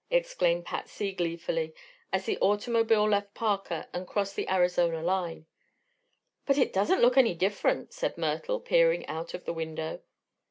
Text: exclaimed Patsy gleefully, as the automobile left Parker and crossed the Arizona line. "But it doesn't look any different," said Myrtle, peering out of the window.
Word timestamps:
exclaimed 0.09 0.65
Patsy 0.65 1.11
gleefully, 1.11 1.75
as 2.11 2.25
the 2.25 2.39
automobile 2.39 3.07
left 3.07 3.35
Parker 3.35 3.85
and 3.93 4.07
crossed 4.07 4.35
the 4.35 4.49
Arizona 4.49 5.03
line. 5.03 5.45
"But 6.47 6.57
it 6.57 6.73
doesn't 6.73 7.01
look 7.01 7.17
any 7.17 7.35
different," 7.35 7.93
said 7.93 8.17
Myrtle, 8.17 8.59
peering 8.59 9.05
out 9.05 9.35
of 9.35 9.45
the 9.45 9.53
window. 9.53 10.01